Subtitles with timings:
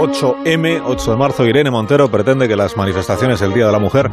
[0.00, 4.10] 8M, 8 de marzo, Irene Montero pretende que las manifestaciones el Día de la Mujer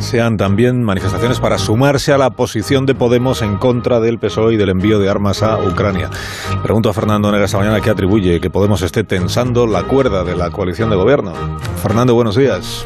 [0.00, 4.56] sean también manifestaciones para sumarse a la posición de Podemos en contra del PSOE y
[4.56, 6.10] del envío de armas a Ucrania.
[6.64, 10.34] Pregunto a Fernando Nega esta mañana qué atribuye que Podemos esté tensando la cuerda de
[10.34, 11.32] la coalición de gobierno.
[11.80, 12.84] Fernando, buenos días.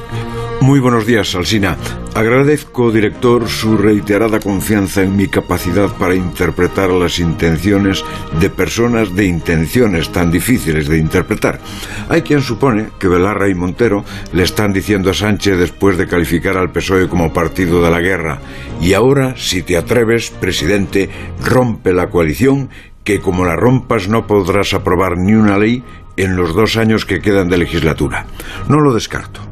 [0.63, 1.77] Muy buenos días, Alsina.
[2.15, 8.05] Agradezco, director, su reiterada confianza en mi capacidad para interpretar las intenciones
[8.39, 11.59] de personas de intenciones tan difíciles de interpretar.
[12.09, 16.57] Hay quien supone que Belarra y Montero le están diciendo a Sánchez después de calificar
[16.57, 18.39] al PSOE como partido de la guerra.
[18.81, 21.11] Y ahora, si te atreves, presidente,
[21.45, 22.71] rompe la coalición
[23.03, 25.83] que como la rompas no podrás aprobar ni una ley
[26.17, 28.27] en los dos años que quedan de legislatura.
[28.69, 29.52] No lo descarto.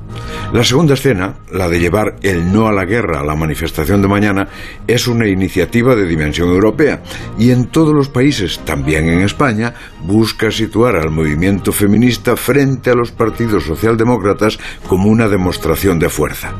[0.52, 4.08] La segunda escena, la de llevar el no a la guerra a la manifestación de
[4.08, 4.48] mañana,
[4.86, 7.02] es una iniciativa de dimensión europea.
[7.38, 12.94] Y en todos los países, también en España, busca situar al movimiento feminista frente a
[12.94, 16.54] los partidos socialdemócratas como una demostración de fuerza.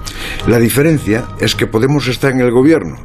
[0.46, 2.98] La diferencia es que Podemos estar en el gobierno.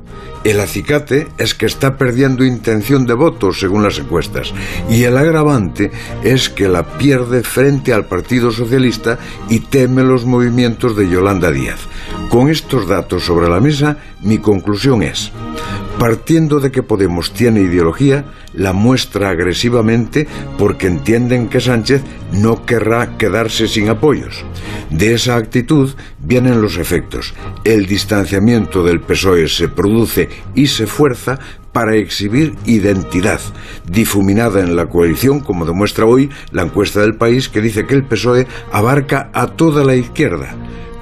[0.43, 4.53] El acicate es que está perdiendo intención de voto según las encuestas.
[4.89, 5.91] Y el agravante
[6.23, 9.17] es que la pierde frente al Partido Socialista
[9.49, 11.79] y teme los movimientos de Yolanda Díaz.
[12.29, 15.31] Con estos datos sobre la mesa, mi conclusión es,
[15.99, 23.17] partiendo de que Podemos tiene ideología, la muestra agresivamente porque entienden que Sánchez no querrá
[23.17, 24.43] quedarse sin apoyos.
[24.89, 27.33] De esa actitud vienen los efectos.
[27.63, 31.39] El distanciamiento del PSOE se produce y se fuerza
[31.71, 33.41] para exhibir identidad,
[33.85, 38.05] difuminada en la coalición, como demuestra hoy la encuesta del país que dice que el
[38.05, 40.55] PSOE abarca a toda la izquierda.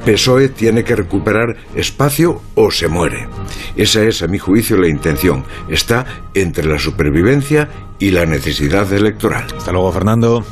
[0.06, 3.28] PSOE tiene que recuperar espacio o se muere.
[3.76, 5.46] Esa es, a mi juicio, la intención.
[5.70, 9.46] Está entre la supervivencia y la necesidad electoral.
[9.58, 10.44] Hasta luego, Fernando.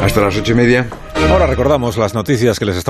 [0.00, 0.88] Hasta las ocho y media.
[1.28, 2.78] Ahora recordamos las noticias que les